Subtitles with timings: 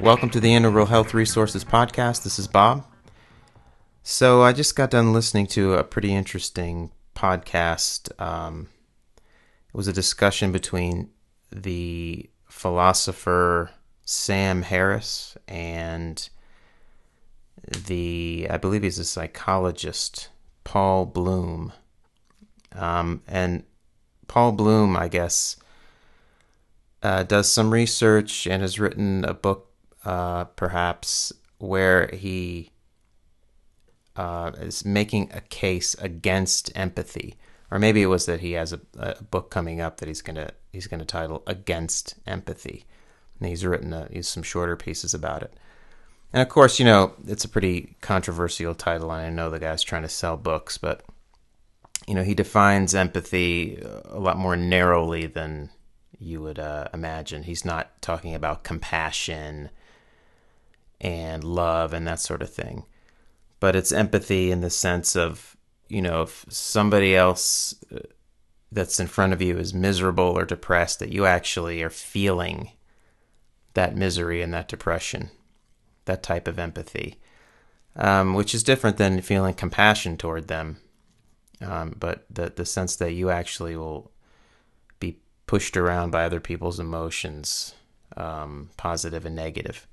[0.00, 2.24] Welcome to the Integral Health Resources Podcast.
[2.24, 2.86] This is Bob.
[4.02, 8.10] So, I just got done listening to a pretty interesting podcast.
[8.18, 8.68] Um,
[9.18, 11.10] it was a discussion between
[11.52, 13.70] the philosopher
[14.06, 16.26] Sam Harris and
[17.86, 20.30] the, I believe he's a psychologist,
[20.64, 21.74] Paul Bloom.
[22.74, 23.64] Um, and
[24.26, 25.56] Paul Bloom, I guess,
[27.02, 29.70] uh, does some research and has written a book,
[30.04, 32.70] uh, perhaps, where he
[34.16, 37.36] uh, is making a case against empathy,
[37.70, 40.50] or maybe it was that he has a, a book coming up that he's gonna
[40.72, 42.84] he's gonna title "Against Empathy,"
[43.38, 45.52] and he's written a, he's some shorter pieces about it.
[46.32, 49.82] And of course, you know it's a pretty controversial title, and I know the guy's
[49.82, 51.02] trying to sell books, but
[52.06, 55.70] you know he defines empathy a lot more narrowly than
[56.18, 57.42] you would uh, imagine.
[57.42, 59.70] He's not talking about compassion
[61.00, 62.84] and love and that sort of thing
[63.64, 65.56] but it's empathy in the sense of
[65.88, 67.98] you know if somebody else uh,
[68.70, 72.70] that's in front of you is miserable or depressed that you actually are feeling
[73.74, 75.30] that misery and that depression
[76.04, 77.18] that type of empathy
[77.96, 80.78] um, which is different than feeling compassion toward them
[81.64, 84.10] um, but the, the sense that you actually will
[85.00, 87.74] be pushed around by other people's emotions
[88.16, 89.86] um, positive and negative.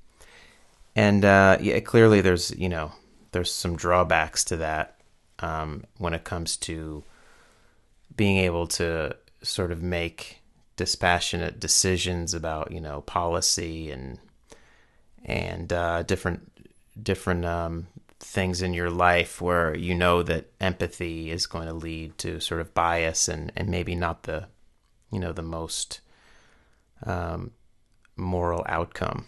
[0.96, 2.92] And uh, yeah, clearly there's you know
[3.32, 4.98] there's some drawbacks to that
[5.40, 7.04] um, when it comes to
[8.16, 10.42] being able to sort of make
[10.76, 14.20] dispassionate decisions about you know policy and
[15.24, 16.52] and uh, different
[17.02, 17.88] different um,
[18.22, 22.62] things in your life where you know that empathy is going to lead to sort
[22.62, 24.48] of bias and and maybe not the
[25.12, 26.02] you know the most
[27.06, 27.52] um,
[28.16, 29.26] moral outcome.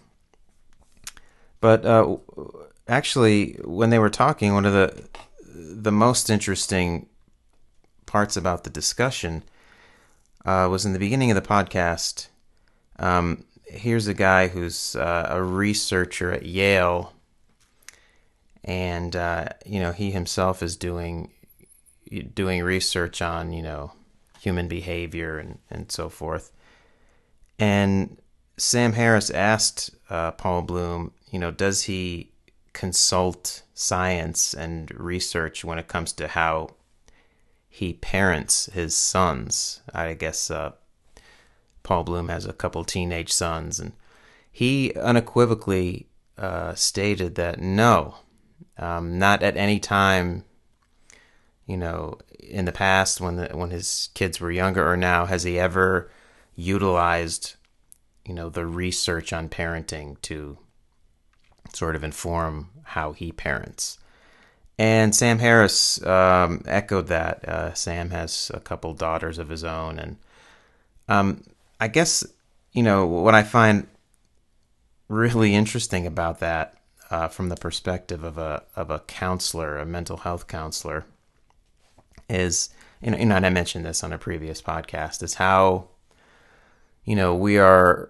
[1.59, 2.17] But uh,
[2.87, 5.09] actually, when they were talking, one of the
[5.53, 7.07] the most interesting
[8.05, 9.43] parts about the discussion
[10.45, 12.27] uh, was in the beginning of the podcast.
[12.99, 17.12] Um, here's a guy who's uh, a researcher at Yale,
[18.63, 21.31] and uh, you know he himself is doing
[22.33, 23.93] doing research on you know
[24.39, 26.51] human behavior and and so forth.
[27.59, 28.17] And
[28.57, 32.33] Sam Harris asked uh, Paul Bloom, you know, does he
[32.73, 36.69] consult science and research when it comes to how
[37.69, 39.81] he parents his sons.
[39.93, 40.73] I guess uh,
[41.81, 43.93] Paul Bloom has a couple teenage sons, and
[44.51, 46.07] he unequivocally
[46.37, 48.17] uh, stated that no,
[48.77, 50.43] um, not at any time,
[51.65, 55.43] you know, in the past when the, when his kids were younger or now has
[55.43, 56.09] he ever
[56.55, 57.55] utilized,
[58.25, 60.57] you know, the research on parenting to
[61.73, 63.97] sort of inform how he parents.
[64.77, 67.47] And Sam Harris um, echoed that.
[67.47, 70.17] Uh, Sam has a couple daughters of his own, and
[71.07, 71.43] um,
[71.79, 72.25] I guess
[72.71, 73.87] you know what I find
[75.09, 76.75] really interesting about that,
[77.09, 81.05] uh, from the perspective of a of a counselor, a mental health counselor,
[82.29, 82.69] is
[83.01, 85.89] you know, you know, and I mentioned this on a previous podcast, is how
[87.05, 88.09] you know we are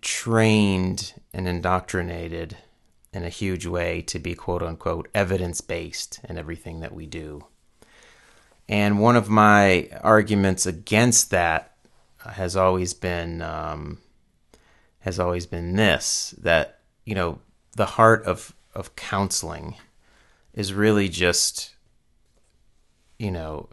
[0.00, 2.56] trained and indoctrinated
[3.12, 7.44] in a huge way to be quote unquote evidence based in everything that we do.
[8.68, 11.76] And one of my arguments against that
[12.18, 13.98] has always been um,
[15.00, 17.38] has always been this that you know
[17.76, 19.76] the heart of of counseling
[20.52, 21.74] is really just
[23.18, 23.68] you know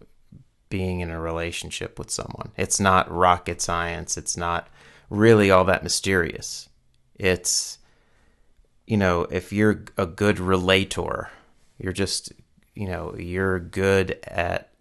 [0.69, 2.51] being in a relationship with someone.
[2.55, 4.17] It's not rocket science.
[4.17, 4.69] It's not
[5.09, 6.69] really all that mysterious.
[7.15, 7.77] It's
[8.91, 11.29] you know, if you're a good relator,
[11.77, 12.33] you're just,
[12.75, 14.73] you know, you're good at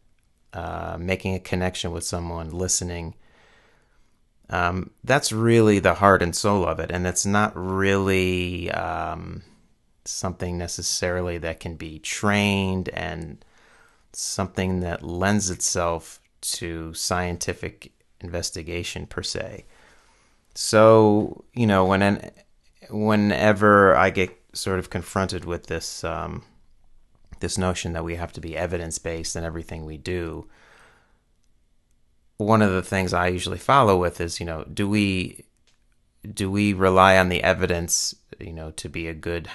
[0.52, 3.14] uh, making a connection with someone, listening.
[4.50, 9.43] Um, that's really the heart and soul of it, and it's not really um,
[10.05, 13.44] something necessarily that can be trained and
[14.12, 19.64] something that lends itself to scientific investigation per se.
[20.55, 22.31] So, you know, when an
[22.91, 26.43] whenever I get sort of confronted with this um,
[27.38, 30.49] this notion that we have to be evidence based in everything we do,
[32.40, 35.44] one of the things I usually follow with is, you know, do we
[36.34, 39.48] do we rely on the evidence, you know, to be a good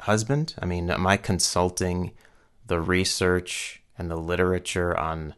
[0.00, 0.54] husband?
[0.60, 2.12] I mean, am I consulting
[2.66, 5.34] the research and the literature on,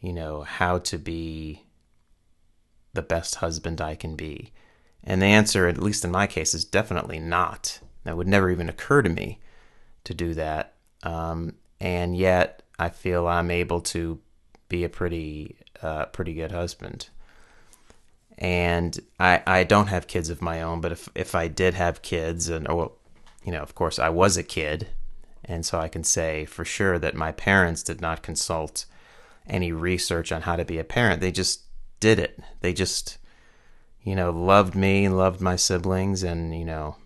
[0.00, 1.62] you know, how to be
[2.94, 4.52] the best husband I can be?
[5.04, 7.80] And the answer, at least in my case, is definitely not.
[8.04, 9.40] That would never even occur to me
[10.04, 10.74] to do that.
[11.02, 14.20] Um, and yet, I feel I'm able to
[14.68, 17.08] be a pretty, uh, pretty good husband.
[18.38, 22.02] And I, I don't have kids of my own, but if, if I did have
[22.02, 22.92] kids, and or,
[23.44, 24.88] you know, of course, I was a kid,
[25.44, 28.86] and so I can say for sure that my parents did not consult
[29.46, 31.20] any research on how to be a parent.
[31.20, 31.62] They just
[32.00, 32.40] did it.
[32.60, 33.18] They just,
[34.02, 36.96] you know, loved me, and loved my siblings, and, you know,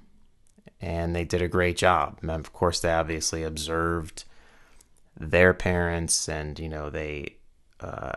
[0.81, 2.19] and they did a great job.
[2.23, 4.25] And of course, they obviously observed
[5.19, 7.37] their parents, and, you know, they
[7.81, 8.13] uh,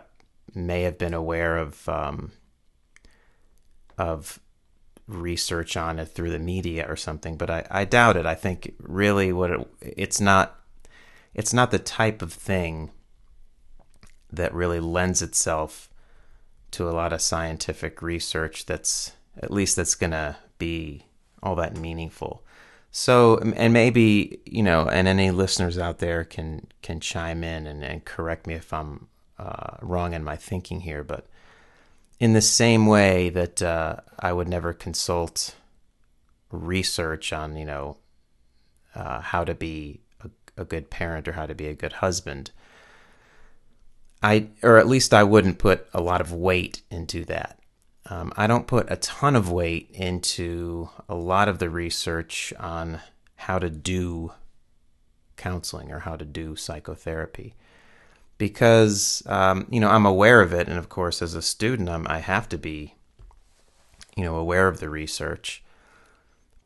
[0.54, 2.32] may have been aware of, um,
[3.98, 4.40] of
[5.10, 8.26] research on it through the media or something, but I, I doubt it.
[8.26, 10.56] I think really what it, it's not
[11.34, 12.90] it's not the type of thing
[14.32, 15.88] that really lends itself
[16.72, 21.04] to a lot of scientific research that's at least that's going to be
[21.42, 22.44] all that meaningful.
[22.90, 27.84] So and maybe, you know, and any listeners out there can can chime in and,
[27.84, 29.08] and correct me if I'm
[29.40, 31.26] uh, wrong in my thinking here, but
[32.18, 35.54] in the same way that uh, I would never consult
[36.50, 37.96] research on, you know,
[38.94, 42.50] uh, how to be a, a, good parent or how to be a good husband,
[44.22, 47.58] I or at least I wouldn't put a lot of weight into that.
[48.06, 53.00] Um, I don't put a ton of weight into a lot of the research on
[53.36, 54.32] how to do
[55.36, 57.54] counseling or how to do psychotherapy
[58.40, 62.06] because um, you know I'm aware of it, and of course, as a student, I'm,
[62.08, 62.94] I have to be,
[64.16, 65.62] you know, aware of the research.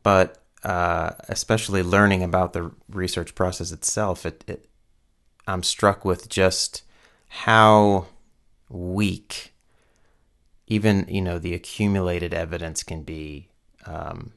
[0.01, 4.69] But uh, especially learning about the research process itself, it, it
[5.47, 6.83] I'm struck with just
[7.27, 8.07] how
[8.69, 9.53] weak
[10.67, 13.49] even you know the accumulated evidence can be
[13.85, 14.31] um,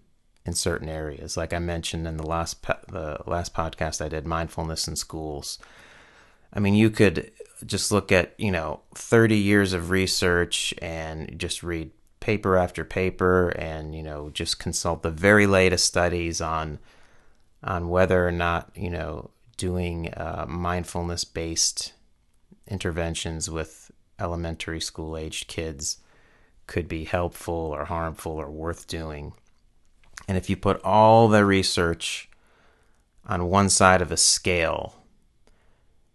[0.44, 1.36] in certain areas.
[1.36, 5.60] Like I mentioned in the last po- the last podcast I did, mindfulness in schools.
[6.52, 7.30] I mean, you could
[7.66, 11.90] just look at, you know, 30 years of research and just read
[12.20, 16.78] paper after paper and, you know, just consult the very latest studies on
[17.62, 21.92] on whether or not, you know, doing uh, mindfulness based
[22.68, 23.90] interventions with
[24.20, 25.98] elementary school aged kids
[26.66, 29.32] could be helpful or harmful or worth doing.
[30.28, 32.28] And if you put all the research
[33.26, 34.97] on one side of a scale,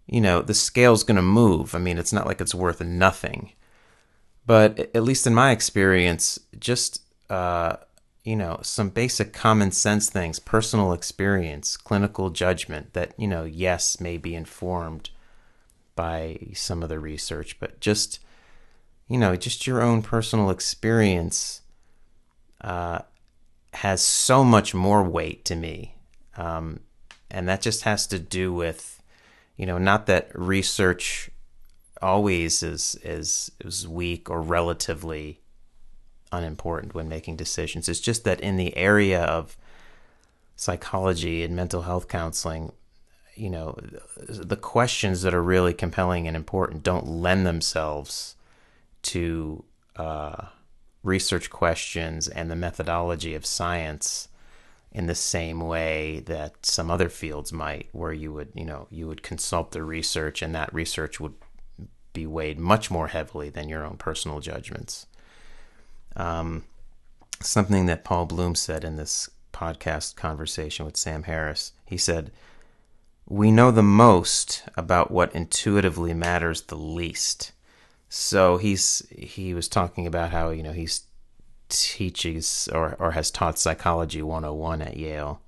[0.07, 1.75] you know, the scale's going to move.
[1.75, 3.53] I mean, it's not like it's worth nothing.
[4.45, 7.77] But at least in my experience, just, uh,
[8.23, 13.99] you know, some basic common sense things, personal experience, clinical judgment that, you know, yes,
[13.99, 15.09] may be informed
[15.95, 18.19] by some of the research, but just,
[19.07, 21.61] you know, just your own personal experience
[22.61, 22.99] uh,
[23.73, 25.95] has so much more weight to me.
[26.35, 26.81] Um,
[27.29, 28.92] and that just has to do with
[29.57, 31.29] you know, not that research
[32.01, 35.39] always is is is weak or relatively
[36.31, 37.87] unimportant when making decisions.
[37.87, 39.55] It's just that in the area of
[40.55, 42.71] psychology and mental health counseling,
[43.35, 43.77] you know,
[44.17, 48.35] the questions that are really compelling and important don't lend themselves
[49.03, 49.63] to
[49.95, 50.47] uh,
[51.03, 54.27] research questions and the methodology of science
[54.93, 59.07] in the same way that some other fields might, where you would, you know, you
[59.07, 61.33] would consult the research and that research would
[62.13, 65.07] be weighed much more heavily than your own personal judgments.
[66.15, 66.65] Um,
[67.41, 71.73] something that Paul Bloom said in this podcast conversation with Sam Harris.
[71.85, 72.31] He said,
[73.27, 77.51] We know the most about what intuitively matters the least.
[78.09, 81.03] So he's he was talking about how, you know, he's
[81.81, 85.41] teaches or, or has taught Psychology 101 at Yale.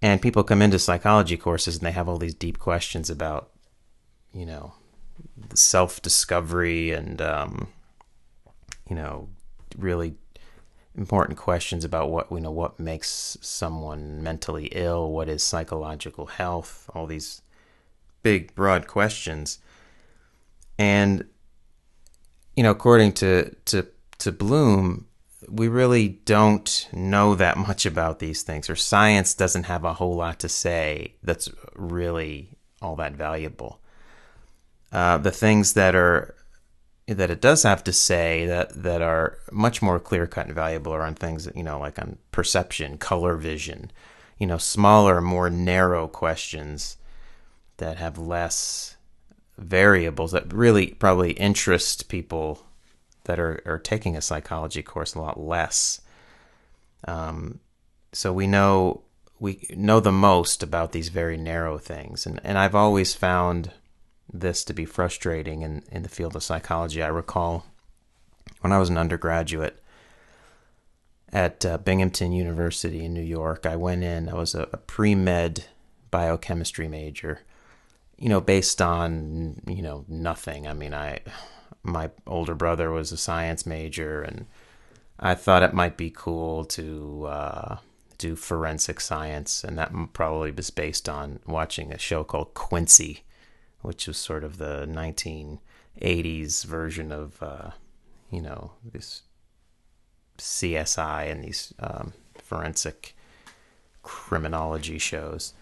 [0.00, 3.50] And people come into psychology courses and they have all these deep questions about,
[4.32, 4.74] you know,
[5.54, 7.68] self discovery and, um,
[8.88, 9.28] you know,
[9.78, 10.16] really
[10.94, 16.90] important questions about what you know what makes someone mentally ill what is psychological health
[16.94, 17.40] all these
[18.22, 19.58] big broad questions
[20.78, 21.24] and
[22.56, 23.86] you know according to to
[24.22, 25.06] to Bloom,
[25.48, 30.14] we really don't know that much about these things, or science doesn't have a whole
[30.14, 32.50] lot to say that's really
[32.80, 33.80] all that valuable.
[34.92, 36.34] Uh, the things that are
[37.08, 40.92] that it does have to say that that are much more clear cut and valuable
[40.92, 43.90] are on things that, you know like on perception, color vision,
[44.38, 46.96] you know, smaller, more narrow questions
[47.78, 48.96] that have less
[49.58, 52.64] variables that really probably interest people
[53.24, 56.00] that are, are taking a psychology course a lot less.
[57.06, 57.60] Um,
[58.12, 59.02] so we know
[59.40, 63.72] we know the most about these very narrow things, and and I've always found
[64.32, 67.02] this to be frustrating in in the field of psychology.
[67.02, 67.66] I recall
[68.60, 69.82] when I was an undergraduate
[71.32, 73.64] at uh, Binghamton University in New York.
[73.66, 74.28] I went in.
[74.28, 75.64] I was a, a pre med
[76.10, 77.40] biochemistry major.
[78.18, 80.68] You know, based on you know nothing.
[80.68, 81.20] I mean, I
[81.82, 84.46] my older brother was a science major, and
[85.18, 87.76] I thought it might be cool to uh,
[88.18, 93.24] do forensic science, and that probably was based on watching a show called Quincy,
[93.80, 97.70] which was sort of the 1980s version of uh,
[98.30, 99.22] you know this
[100.38, 103.14] CSI and these um, forensic
[104.02, 105.54] criminology shows.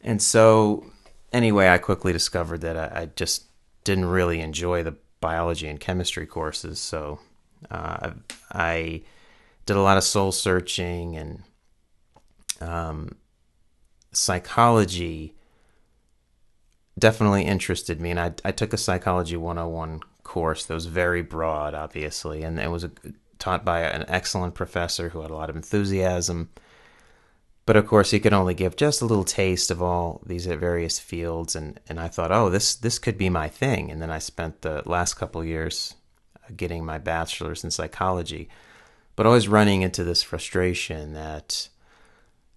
[0.00, 0.84] And so,
[1.32, 3.44] anyway, I quickly discovered that I, I just
[3.84, 6.78] didn't really enjoy the biology and chemistry courses.
[6.78, 7.18] So,
[7.70, 8.10] uh,
[8.52, 9.02] I
[9.64, 11.42] did a lot of soul searching and
[12.60, 13.16] um,
[14.12, 15.34] psychology
[16.98, 21.74] definitely interested me and I, I took a psychology 101 course that was very broad
[21.74, 22.90] obviously and it was a
[23.38, 26.50] taught by an excellent professor who had a lot of enthusiasm.
[27.66, 30.98] But of course, he could only give just a little taste of all these various
[30.98, 33.90] fields, and, and I thought, oh, this this could be my thing.
[33.90, 35.94] And then I spent the last couple years
[36.54, 38.50] getting my bachelor's in psychology,
[39.16, 41.68] but always running into this frustration that,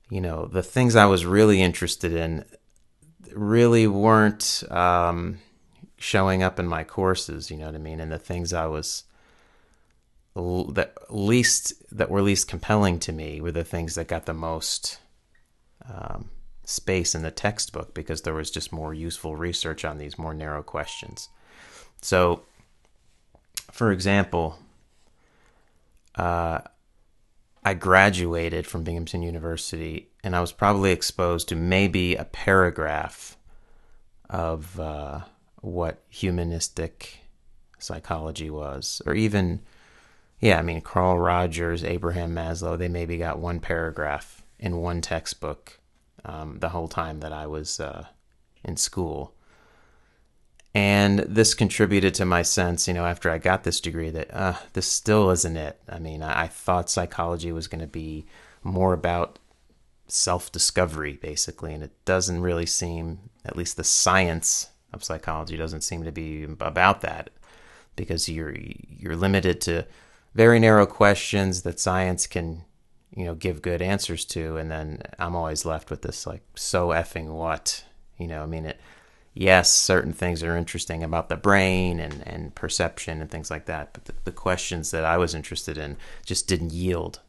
[0.10, 2.44] you know, the things I was really interested in
[3.34, 5.38] really weren't um,
[5.98, 7.50] showing up in my courses.
[7.50, 8.02] You know what I mean?
[8.02, 9.06] And the things I was
[10.74, 15.00] that least that were least compelling to me were the things that got the most
[15.90, 16.30] um,
[16.64, 20.62] space in the textbook because there was just more useful research on these more narrow
[20.62, 21.30] questions.
[22.02, 22.44] So,
[23.72, 24.60] for example,
[26.16, 26.60] uh,
[27.64, 33.38] I graduated from Binghamton University and I was probably exposed to maybe a paragraph
[34.30, 35.22] of uh,
[35.62, 37.22] what humanistic
[37.80, 39.62] psychology was, or even
[40.40, 45.80] yeah, I mean, Carl Rogers, Abraham Maslow, they maybe got one paragraph in one textbook
[46.26, 48.06] um, the whole time that I was uh,
[48.64, 49.34] in school.
[50.76, 54.54] And this contributed to my sense, you know, after I got this degree, that uh,
[54.74, 55.80] this still isn't it.
[55.90, 58.28] I mean, I, I thought psychology was going to be
[58.62, 59.40] more about
[60.08, 65.82] self discovery, basically, and it doesn't really seem, at least the science of psychology doesn't
[65.82, 67.32] seem to be about that
[67.96, 69.86] because you're you're limited to
[70.38, 72.64] very narrow questions that science can
[73.16, 76.90] you know give good answers to and then i'm always left with this like so
[76.90, 77.84] effing what?
[78.20, 78.80] You know i mean it
[79.34, 83.94] yes certain things are interesting about the brain and, and perception and things like that
[83.94, 87.20] but the, the questions that i was interested in just didn't yield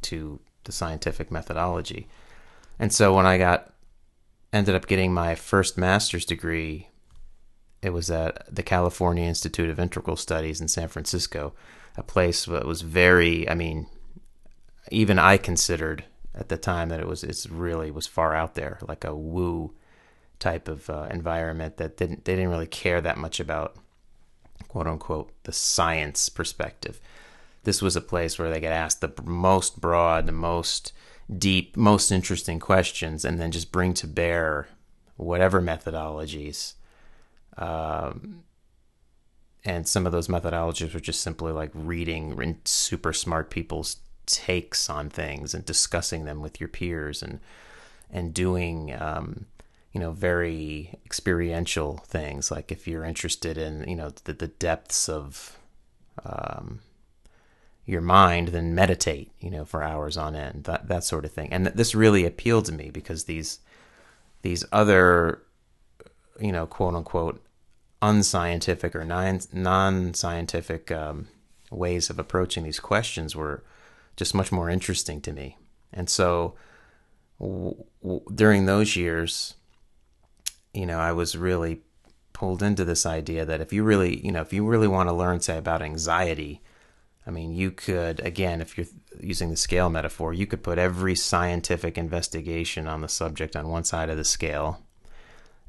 [0.00, 2.08] to the scientific methodology.
[2.78, 3.70] And so when i got
[4.50, 6.88] ended up getting my first master's degree
[7.82, 11.52] it was at the california institute of integral studies in san francisco
[11.96, 13.86] a place that was very, I mean,
[14.90, 18.78] even I considered at the time that it was it's really was far out there,
[18.82, 19.74] like a woo
[20.38, 23.76] type of uh, environment that didn't they didn't really care that much about
[24.68, 27.00] quote unquote the science perspective.
[27.62, 30.92] This was a place where they could asked the most broad, the most
[31.38, 34.68] deep, most interesting questions, and then just bring to bear
[35.16, 36.74] whatever methodologies
[37.56, 38.42] um,
[39.64, 45.10] and some of those methodologies were just simply like reading super smart people's takes on
[45.10, 47.40] things and discussing them with your peers and
[48.10, 49.46] and doing um,
[49.92, 52.50] you know very experiential things.
[52.50, 55.58] Like if you're interested in you know the, the depths of
[56.24, 56.80] um,
[57.86, 61.52] your mind then meditate you know for hours on end that that sort of thing.
[61.52, 63.60] And th- this really appealed to me because these
[64.42, 65.42] these other
[66.40, 67.43] you know quote unquote
[68.08, 71.28] unscientific or non scientific um,
[71.70, 73.64] ways of approaching these questions were
[74.16, 75.56] just much more interesting to me.
[75.92, 76.54] And so
[77.40, 79.54] w- w- during those years,
[80.72, 81.80] you know, I was really
[82.32, 85.14] pulled into this idea that if you really, you know, if you really want to
[85.14, 86.60] learn, say, about anxiety,
[87.26, 88.86] I mean, you could, again, if you're
[89.20, 93.84] using the scale metaphor, you could put every scientific investigation on the subject on one
[93.84, 94.83] side of the scale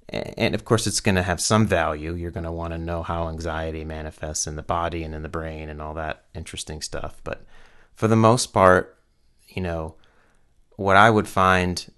[0.09, 3.01] and of course it's going to have some value you're going to want to know
[3.01, 7.19] how anxiety manifests in the body and in the brain and all that interesting stuff
[7.23, 7.43] but
[7.95, 8.97] for the most part
[9.47, 9.95] you know
[10.75, 11.91] what i would find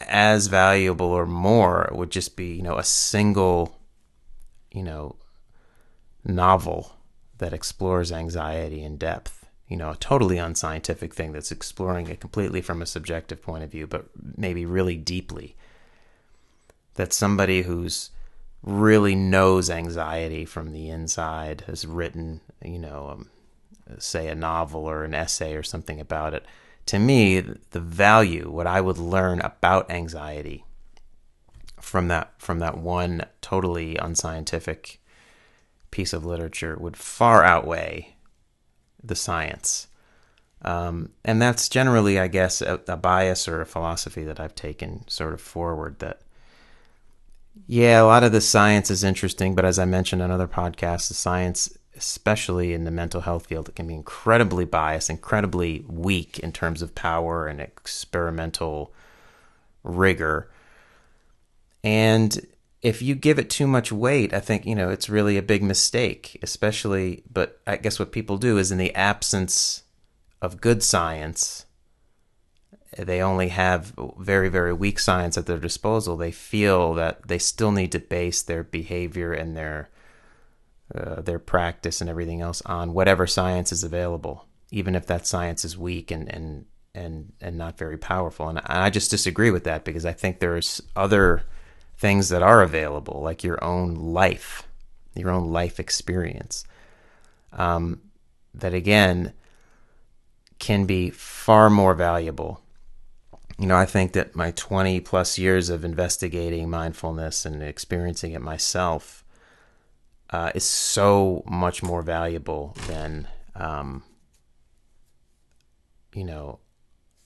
[0.00, 3.78] as valuable or more would just be, you know, a single,
[4.70, 5.16] you know,
[6.24, 6.92] novel
[7.38, 9.46] that explores anxiety in depth.
[9.68, 13.70] You know, a totally unscientific thing that's exploring it completely from a subjective point of
[13.70, 15.56] view, but maybe really deeply.
[16.96, 18.10] That somebody who's
[18.62, 23.30] really knows anxiety from the inside has written, you know, um,
[23.98, 26.44] say a novel or an essay or something about it.
[26.86, 30.64] To me, the value, what I would learn about anxiety
[31.80, 35.00] from that from that one totally unscientific
[35.90, 38.16] piece of literature would far outweigh
[39.02, 39.88] the science.
[40.62, 45.06] Um, and that's generally, I guess, a, a, bias or a philosophy that I've taken
[45.06, 46.22] sort of forward that,
[47.66, 51.08] yeah, a lot of the science is interesting, but as I mentioned on other podcasts,
[51.08, 56.38] the science, especially in the mental health field, it can be incredibly biased, incredibly weak
[56.38, 58.92] in terms of power and experimental
[59.82, 60.50] rigor.
[61.82, 62.46] And
[62.82, 65.62] if you give it too much weight, I think, you know, it's really a big
[65.62, 69.82] mistake, especially, but I guess what people do is in the absence
[70.40, 71.65] of good science,
[72.96, 76.16] they only have very, very weak science at their disposal.
[76.16, 79.90] They feel that they still need to base their behavior and their
[80.94, 85.64] uh, their practice and everything else on whatever science is available, even if that science
[85.64, 88.48] is weak and and and and not very powerful.
[88.48, 91.42] And I just disagree with that because I think there's other
[91.98, 94.62] things that are available, like your own life,
[95.14, 96.64] your own life experience.
[97.52, 98.00] Um,
[98.54, 99.32] that again
[100.58, 102.60] can be far more valuable.
[103.58, 108.42] You know, I think that my 20 plus years of investigating mindfulness and experiencing it
[108.42, 109.24] myself
[110.30, 114.02] uh, is so much more valuable than, um,
[116.12, 116.58] you know,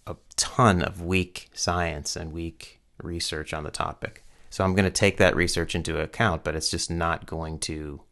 [0.07, 4.25] a ton of weak science and weak research on the topic.
[4.51, 8.03] So I'm going to take that research into account, but it's just not going to,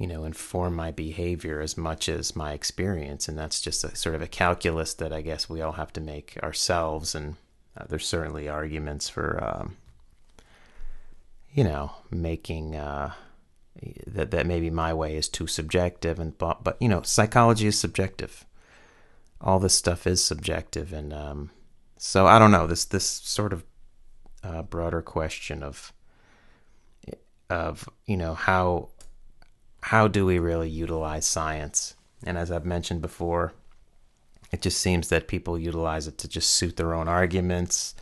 [0.00, 3.28] you know, inform my behavior as much as my experience.
[3.28, 6.00] And that's just a sort of a calculus that I guess we all have to
[6.00, 7.14] make ourselves.
[7.14, 7.36] And
[7.76, 9.76] uh, there's certainly arguments for, um,
[11.52, 13.12] you know, making uh,
[14.06, 16.18] that that maybe my way is too subjective.
[16.18, 18.46] And but, but you know, psychology is subjective.
[19.38, 21.50] All this stuff is subjective, and um,
[21.98, 22.66] so I don't know.
[22.66, 23.64] This this sort of
[24.42, 25.92] uh, broader question of
[27.50, 28.88] of you know how
[29.82, 31.94] how do we really utilize science?
[32.24, 33.54] And as I've mentioned before,
[34.52, 37.94] it just seems that people utilize it to just suit their own arguments.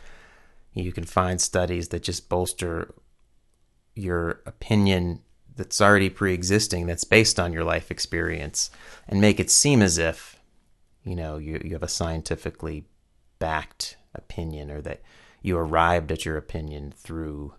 [0.73, 2.93] You can find studies that just bolster
[3.95, 5.21] your opinion
[5.55, 8.71] that's already pre-existing that's based on your life experience
[9.07, 10.39] and make it seem as if
[11.03, 12.85] you know you, you have a scientifically
[13.39, 15.01] backed opinion or that
[15.41, 17.53] you arrived at your opinion through,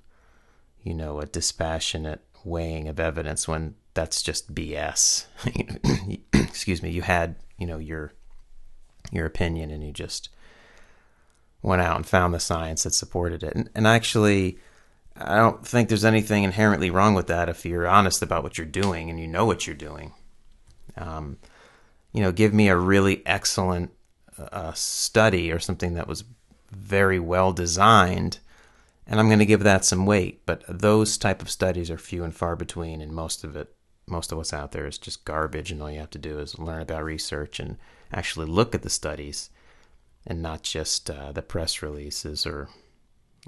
[0.82, 5.26] you know, a dispassionate weighing of evidence when that's just BS.
[6.32, 6.90] Excuse me.
[6.90, 8.12] You had, you know, your
[9.10, 10.28] your opinion and you just
[11.62, 13.54] went out and found the science that supported it.
[13.54, 14.58] And, and actually,
[15.16, 18.66] I don't think there's anything inherently wrong with that if you're honest about what you're
[18.66, 20.12] doing and you know what you're doing.
[20.96, 21.38] Um,
[22.12, 23.92] you know, give me a really excellent
[24.38, 26.24] uh, study or something that was
[26.70, 28.38] very well designed
[29.06, 32.22] and i'm going to give that some weight but those type of studies are few
[32.24, 33.74] and far between and most of it
[34.10, 36.58] most of what's out there is just garbage and all you have to do is
[36.58, 37.76] learn about research and
[38.12, 39.50] actually look at the studies
[40.26, 42.68] and not just uh, the press releases or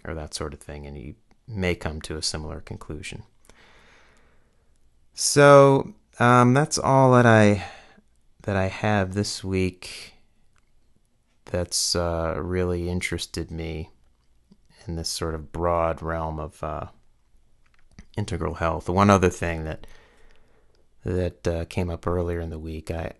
[0.05, 1.15] or that sort of thing and you
[1.47, 3.23] may come to a similar conclusion
[5.13, 7.65] so um, that's all that i
[8.43, 10.15] that i have this week
[11.45, 13.91] that's uh, really interested me
[14.87, 16.87] in this sort of broad realm of uh,
[18.17, 18.89] integral health.
[18.89, 19.87] One other thing that
[21.05, 23.13] that uh, came up earlier in the week, I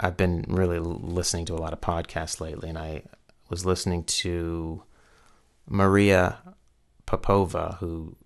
[0.00, 3.02] I've been really listening to a lot of podcasts lately, and I
[3.48, 4.82] was listening to
[5.68, 6.38] Maria
[7.06, 8.16] Popova, who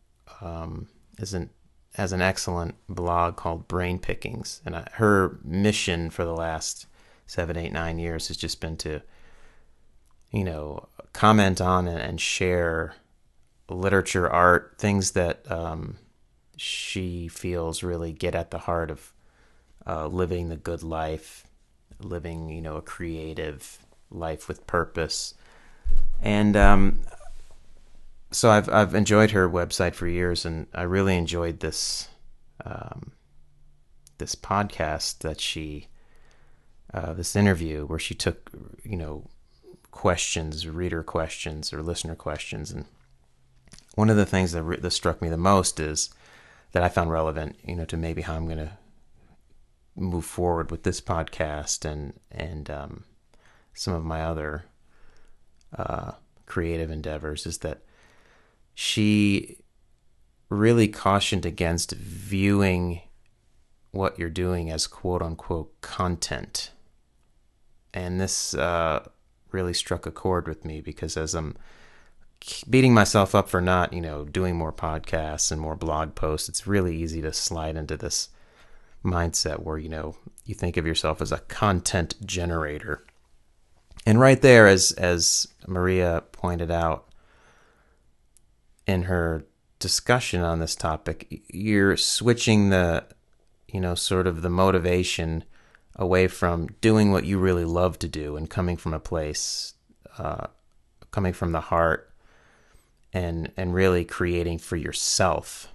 [0.40, 1.50] um, is an
[1.94, 6.86] has an excellent blog called Brain Pickings, and I, her mission for the last
[7.26, 9.02] seven, eight, nine years has just been to
[10.36, 12.94] you know, comment on and share
[13.68, 15.96] literature, art, things that um,
[16.56, 19.12] she feels really get at the heart of
[19.86, 21.46] uh, living the good life,
[22.00, 23.78] living, you know, a creative
[24.10, 25.34] life with purpose.
[26.20, 27.00] And um,
[28.30, 32.08] so I've I've enjoyed her website for years, and I really enjoyed this
[32.64, 33.12] um,
[34.18, 35.88] this podcast that she
[36.92, 38.50] uh, this interview where she took
[38.82, 39.28] you know
[39.90, 42.70] questions, reader questions, or listener questions.
[42.70, 42.86] And
[43.94, 46.10] one of the things that, re- that struck me the most is
[46.72, 48.72] that I found relevant, you know, to maybe how I'm going to
[49.96, 53.04] move forward with this podcast and and um,
[53.72, 54.66] some of my other
[55.76, 56.12] uh,
[56.46, 57.82] creative endeavors is that
[58.74, 59.58] she
[60.48, 63.00] really cautioned against viewing
[63.90, 66.70] what you're doing as quote unquote content.
[67.94, 69.08] And this uh,
[69.50, 71.56] really struck a chord with me because as I'm
[72.68, 76.66] beating myself up for not, you know, doing more podcasts and more blog posts, it's
[76.66, 78.28] really easy to slide into this
[79.04, 83.04] mindset where, you know, you think of yourself as a content generator.
[84.04, 87.08] And right there, as as Maria pointed out
[88.86, 89.44] in her
[89.78, 93.04] discussion on this topic, you're switching the,
[93.68, 95.44] you know, sort of the motivation
[95.96, 99.74] away from doing what you really love to do and coming from a place,
[100.18, 100.46] uh,
[101.10, 102.12] coming from the heart,
[103.16, 105.72] and and really creating for yourself.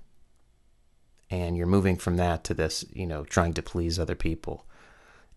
[1.32, 4.66] And you're moving from that to this, you know, trying to please other people,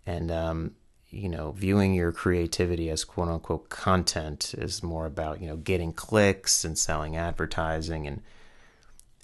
[0.04, 0.74] and um,
[1.08, 5.94] you know, viewing your creativity as quote unquote content is more about you know getting
[5.94, 8.20] clicks and selling advertising and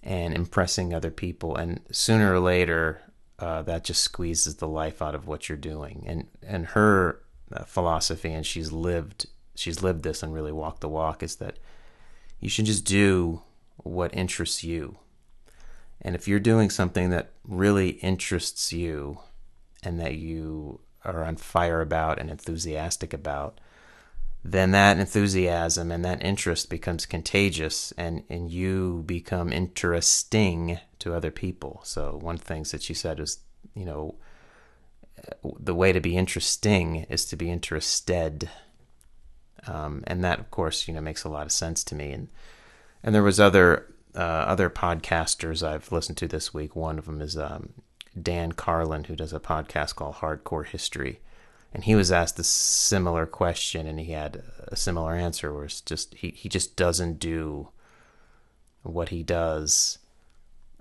[0.03, 1.57] and impressing other people.
[1.57, 3.03] And sooner or later,
[3.39, 6.05] uh, that just squeezes the life out of what you're doing.
[6.07, 7.21] And and her
[7.53, 11.59] uh, philosophy, and she's lived she's lived this and really walked the walk, is that
[12.41, 13.43] you should just do
[13.77, 14.99] what interests you.
[16.03, 19.21] And if you're doing something that really interests you
[19.83, 23.61] and that you are on fire about and enthusiastic about,
[24.43, 31.31] then that enthusiasm and that interest becomes contagious and, and you become interesting to other
[31.31, 31.81] people.
[31.85, 33.41] So, one things that she said is,
[33.75, 34.15] you know,
[35.59, 38.49] the way to be interesting is to be interested.
[39.67, 42.13] Um, and that, of course, you know, makes a lot of sense to me.
[42.13, 42.29] And
[43.03, 46.75] and there was other uh, other podcasters I've listened to this week.
[46.75, 47.71] One of them is um,
[48.21, 51.21] Dan Carlin, who does a podcast called Hardcore History
[51.73, 55.81] and he was asked a similar question and he had a similar answer where it's
[55.81, 57.69] just he, he just doesn't do
[58.83, 59.99] what he does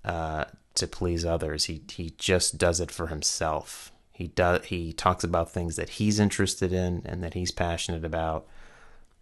[0.06, 5.24] uh, to please others he he just does it for himself he does he talks
[5.24, 8.48] about things that he's interested in and that he's passionate about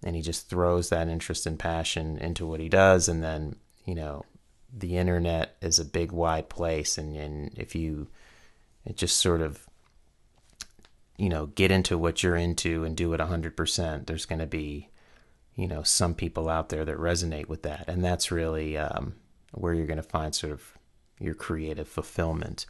[0.03, 3.55] and he just throws that interest and passion into what he does and then
[3.85, 4.23] you know
[4.73, 8.07] the internet is a big wide place and, and if you
[8.85, 9.67] it just sort of
[11.17, 14.89] you know, get into what you're into and do it 100%, there's going to be,
[15.55, 17.85] you know, some people out there that resonate with that.
[17.87, 19.15] And that's really um,
[19.51, 20.77] where you're going to find sort of
[21.19, 22.67] your creative fulfillment.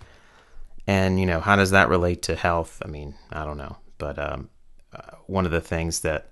[0.87, 2.81] And, you know, how does that relate to health?
[2.85, 3.77] I mean, I don't know.
[3.97, 4.49] But um,
[4.93, 6.31] uh, one of the things that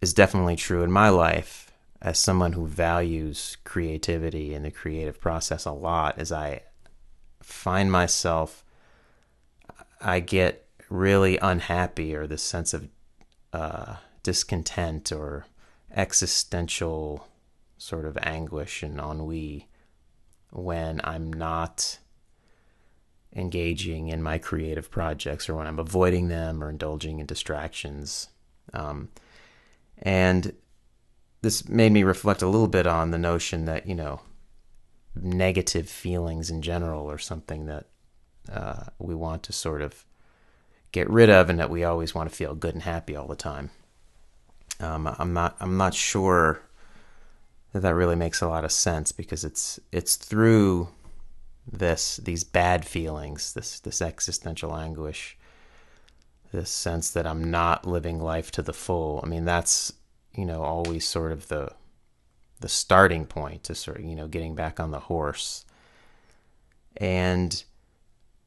[0.00, 1.70] is definitely true in my life
[2.02, 6.62] as someone who values creativity and the creative process a lot as I
[7.42, 8.64] find myself,
[10.00, 12.88] I get really unhappy or this sense of
[13.52, 15.46] uh, discontent or
[15.94, 17.28] existential
[17.76, 19.66] sort of anguish and ennui
[20.50, 21.98] when I'm not
[23.34, 28.28] engaging in my creative projects or when I'm avoiding them or indulging in distractions.
[28.72, 29.08] Um,
[30.00, 30.52] and
[31.42, 34.20] this made me reflect a little bit on the notion that, you know,
[35.14, 37.86] negative feelings in general are something that
[38.52, 40.04] uh, we want to sort of
[40.92, 43.36] get rid of, and that we always want to feel good and happy all the
[43.36, 43.70] time.
[44.80, 46.62] Um, I'm not I'm not sure
[47.72, 50.88] that that really makes a lot of sense because it's it's through
[51.70, 55.36] this these bad feelings, this this existential anguish,
[56.52, 59.20] this sense that I'm not living life to the full.
[59.22, 59.92] I mean, that's
[60.34, 61.72] you know always sort of the
[62.60, 65.64] the starting point to sort of you know getting back on the horse
[66.96, 67.64] and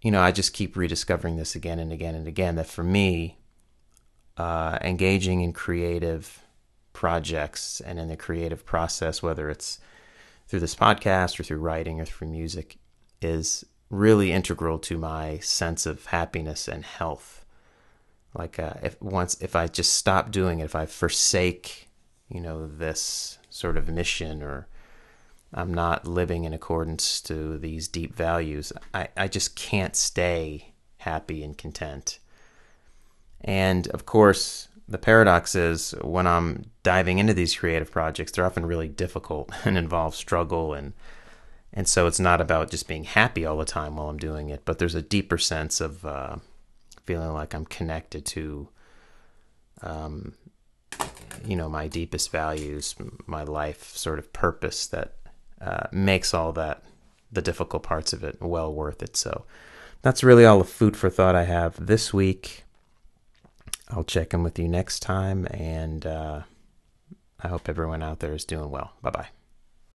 [0.03, 3.37] you know, I just keep rediscovering this again and again and again that for me,
[4.35, 6.43] uh, engaging in creative
[6.91, 9.79] projects and in the creative process, whether it's
[10.47, 12.77] through this podcast or through writing or through music,
[13.21, 17.42] is really integral to my sense of happiness and health.
[18.35, 21.89] Like uh, if once if I just stop doing it, if I forsake,
[22.29, 24.67] you know, this sort of mission or
[25.53, 31.43] I'm not living in accordance to these deep values, I, I just can't stay happy
[31.43, 32.17] and content.
[33.41, 38.65] And of course, the paradox is when I'm diving into these creative projects, they're often
[38.65, 40.93] really difficult and involve struggle and
[41.75, 44.61] and so it's not about just being happy all the time while I'm doing it,
[44.63, 46.35] but there's a deeper sense of uh,
[47.05, 48.69] feeling like I'm connected to
[49.81, 50.33] um,
[51.45, 55.13] you know, my deepest values, my life sort of purpose that
[55.61, 56.83] uh, makes all that,
[57.31, 59.17] the difficult parts of it, well worth it.
[59.17, 59.45] So
[60.01, 62.63] that's really all the food for thought I have this week.
[63.89, 66.41] I'll check in with you next time, and uh,
[67.41, 68.93] I hope everyone out there is doing well.
[69.01, 69.42] Bye bye.